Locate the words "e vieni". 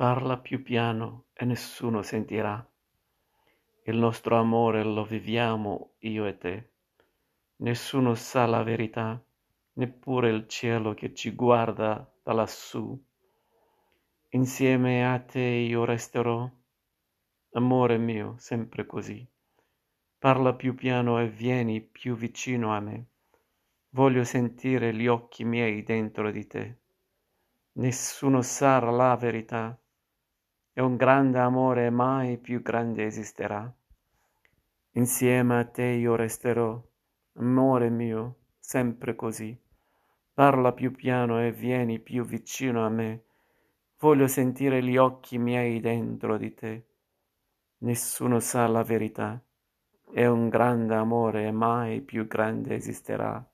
21.20-21.82, 41.42-41.98